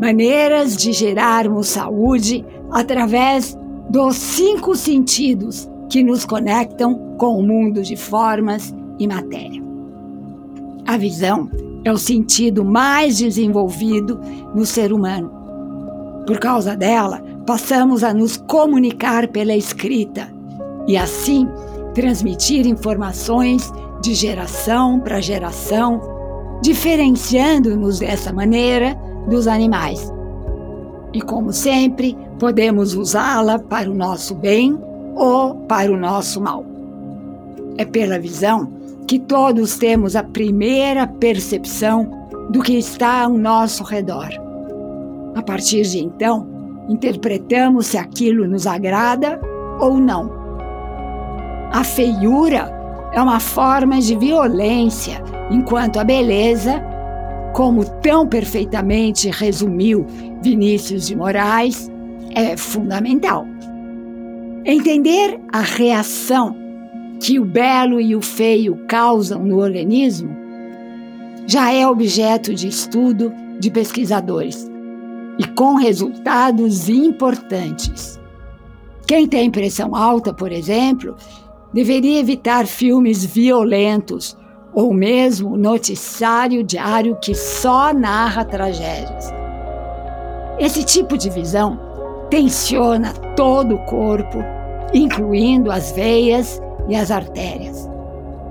[0.00, 3.56] maneiras de gerarmos saúde através
[3.90, 9.62] dos cinco sentidos que nos conectam com o mundo de formas e matéria.
[10.86, 11.50] A visão
[11.84, 14.20] é o sentido mais desenvolvido
[14.54, 15.30] no ser humano.
[16.26, 20.28] Por causa dela, passamos a nos comunicar pela escrita
[20.86, 21.48] e, assim,
[21.94, 26.00] transmitir informações de geração para geração,
[26.62, 28.96] diferenciando-nos dessa maneira
[29.28, 30.12] dos animais.
[31.12, 34.78] E como sempre, podemos usá-la para o nosso bem
[35.14, 36.64] ou para o nosso mal.
[37.76, 38.70] É pela visão
[39.06, 42.10] que todos temos a primeira percepção
[42.50, 44.28] do que está ao nosso redor.
[45.34, 46.46] A partir de então,
[46.88, 49.40] interpretamos se aquilo nos agrada
[49.80, 50.30] ou não.
[51.72, 52.74] A feiura
[53.12, 56.82] é uma forma de violência, enquanto a beleza
[57.58, 60.06] como tão perfeitamente resumiu
[60.40, 61.90] Vinícius de Moraes,
[62.32, 63.44] é fundamental.
[64.64, 66.54] Entender a reação
[67.20, 70.30] que o belo e o feio causam no organismo
[71.48, 74.70] já é objeto de estudo de pesquisadores
[75.36, 78.20] e com resultados importantes.
[79.04, 81.16] Quem tem pressão alta, por exemplo,
[81.74, 84.36] deveria evitar filmes violentos
[84.72, 89.32] ou mesmo noticiário diário que só narra tragédias.
[90.58, 91.78] Esse tipo de visão
[92.30, 94.38] tensiona todo o corpo,
[94.92, 97.88] incluindo as veias e as artérias,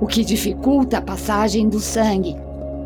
[0.00, 2.36] o que dificulta a passagem do sangue,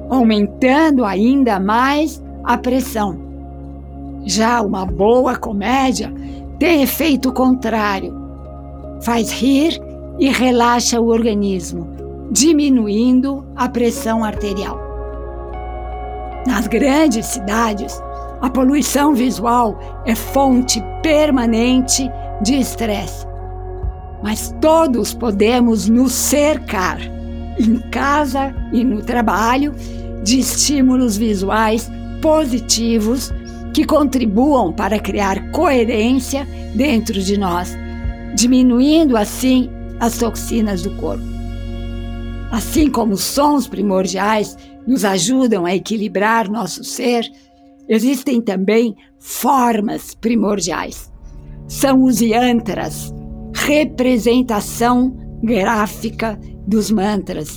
[0.09, 3.19] aumentando ainda mais a pressão.
[4.25, 6.13] Já uma boa comédia
[6.59, 8.15] tem efeito contrário.
[9.03, 9.81] Faz rir
[10.19, 11.89] e relaxa o organismo,
[12.31, 14.79] diminuindo a pressão arterial.
[16.47, 18.01] Nas grandes cidades,
[18.41, 22.11] a poluição visual é fonte permanente
[22.43, 23.27] de estresse.
[24.23, 26.99] Mas todos podemos nos cercar,
[27.59, 29.75] em casa e no trabalho,
[30.23, 31.91] de estímulos visuais
[32.23, 33.33] positivos
[33.73, 37.77] que contribuam para criar coerência dentro de nós,
[38.35, 41.40] diminuindo assim as toxinas do corpo.
[42.51, 44.57] Assim como os sons primordiais
[44.87, 47.25] nos ajudam a equilibrar nosso ser,
[47.89, 51.11] existem também formas primordiais.
[51.69, 53.15] São os yantras,
[53.55, 57.57] representação gráfica dos mantras,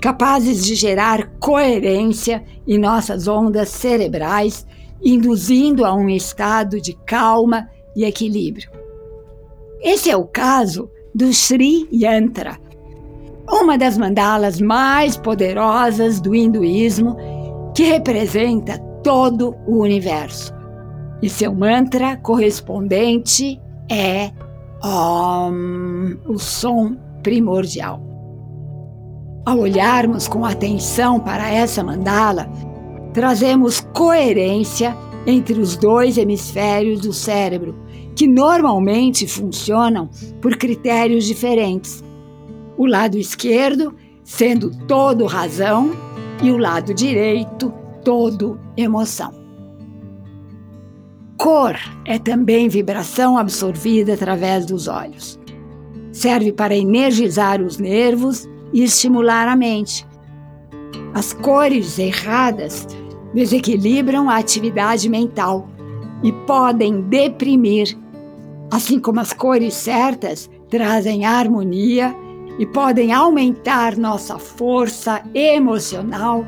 [0.00, 4.66] capazes de gerar coerência em nossas ondas cerebrais,
[5.00, 8.70] induzindo a um estado de calma e equilíbrio.
[9.80, 12.58] Esse é o caso do Sri Yantra,
[13.50, 17.16] uma das mandalas mais poderosas do hinduísmo,
[17.74, 20.52] que representa todo o universo.
[21.22, 23.60] E seu mantra correspondente
[23.90, 24.30] é
[24.84, 28.00] Om, o som primordial.
[29.46, 32.48] Ao olharmos com atenção para essa mandala,
[33.12, 37.76] trazemos coerência entre os dois hemisférios do cérebro,
[38.16, 40.10] que normalmente funcionam
[40.40, 42.02] por critérios diferentes
[42.82, 43.94] o lado esquerdo
[44.24, 45.92] sendo todo razão
[46.42, 47.72] e o lado direito
[48.04, 49.32] todo emoção.
[51.38, 55.38] Cor é também vibração absorvida através dos olhos.
[56.10, 60.04] Serve para energizar os nervos e estimular a mente.
[61.14, 62.86] As cores erradas
[63.32, 65.68] desequilibram a atividade mental
[66.22, 67.96] e podem deprimir,
[68.72, 72.12] assim como as cores certas trazem harmonia
[72.58, 76.44] e podem aumentar nossa força emocional,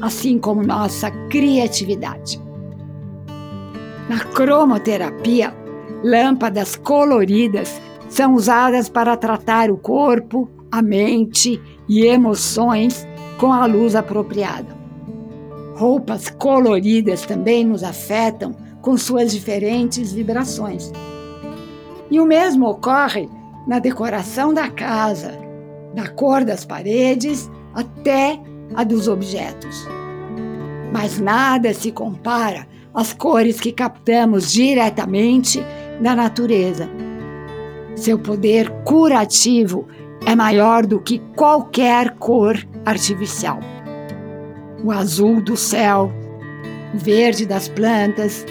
[0.00, 2.40] assim como nossa criatividade.
[4.08, 5.54] Na cromoterapia,
[6.02, 13.06] lâmpadas coloridas são usadas para tratar o corpo, a mente e emoções
[13.38, 14.76] com a luz apropriada.
[15.74, 20.92] Roupas coloridas também nos afetam com suas diferentes vibrações.
[22.10, 23.28] E o mesmo ocorre
[23.66, 25.32] na decoração da casa,
[25.94, 28.38] da cor das paredes até
[28.74, 29.86] a dos objetos.
[30.92, 35.62] Mas nada se compara às cores que captamos diretamente
[36.00, 36.88] da natureza.
[37.94, 39.86] Seu poder curativo
[40.24, 43.58] é maior do que qualquer cor artificial.
[44.84, 46.12] O azul do céu,
[46.94, 48.44] o verde das plantas,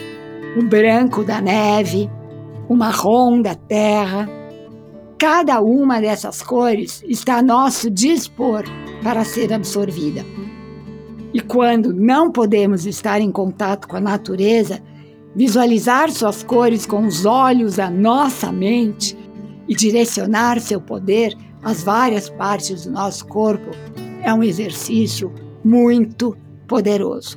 [0.58, 2.10] o branco da neve,
[2.68, 4.28] o marrom da terra.
[5.26, 8.64] Cada uma dessas cores está a nosso dispor
[9.02, 10.24] para ser absorvida.
[11.34, 14.84] E quando não podemos estar em contato com a natureza,
[15.36, 19.18] visualizar suas cores com os olhos da nossa mente
[19.68, 23.72] e direcionar seu poder às várias partes do nosso corpo
[24.22, 25.34] é um exercício
[25.64, 26.38] muito
[26.68, 27.36] poderoso.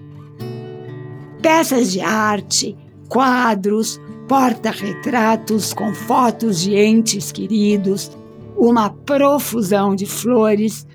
[1.40, 2.76] Peças de arte,
[3.08, 8.16] quadros, porta-retratos com fotos de entes queridos,
[8.56, 10.86] uma profusão de flores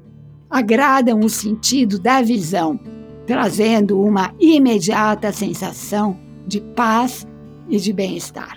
[0.50, 2.80] agradam o sentido da visão,
[3.26, 6.16] trazendo uma imediata sensação
[6.46, 7.26] de paz
[7.68, 8.56] e de bem-estar.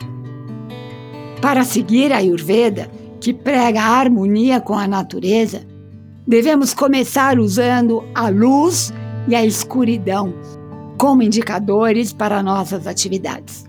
[1.41, 5.63] Para seguir a Ayurveda, que prega a harmonia com a natureza,
[6.27, 8.93] devemos começar usando a luz
[9.27, 10.35] e a escuridão
[10.99, 13.66] como indicadores para nossas atividades.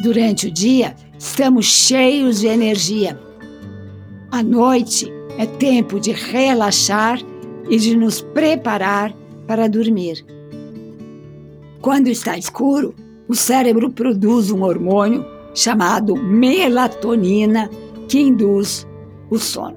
[0.00, 3.18] Durante o dia, estamos cheios de energia.
[4.30, 7.20] À noite, é tempo de relaxar
[7.68, 9.14] e de nos preparar
[9.46, 10.24] para dormir.
[11.80, 12.94] Quando está escuro,
[13.28, 15.24] o cérebro produz um hormônio
[15.54, 17.68] chamado melatonina
[18.08, 18.86] que induz
[19.30, 19.76] o sono.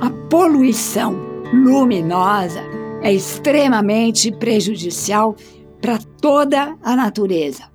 [0.00, 1.14] A poluição
[1.52, 2.60] luminosa
[3.02, 5.36] é extremamente prejudicial
[5.80, 7.73] para toda a natureza.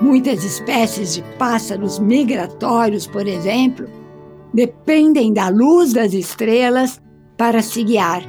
[0.00, 3.86] Muitas espécies de pássaros migratórios, por exemplo,
[4.52, 7.00] dependem da luz das estrelas
[7.36, 8.22] para se guiar.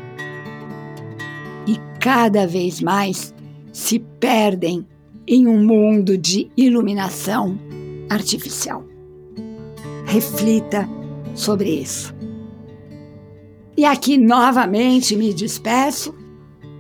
[1.68, 3.34] E cada vez mais
[3.74, 4.86] se perdem
[5.28, 7.60] em um mundo de iluminação
[8.10, 8.84] artificial.
[10.06, 10.88] Reflita
[11.36, 12.16] sobre isso.
[13.76, 16.16] E aqui novamente me despeço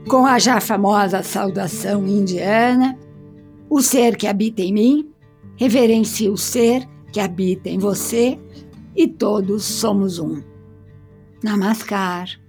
[0.07, 2.97] com a já famosa saudação indiana:
[3.69, 5.09] o ser que habita em mim
[5.57, 8.39] reverencia o ser que habita em você
[8.95, 10.41] e todos somos um.
[11.43, 12.39] Namaskar.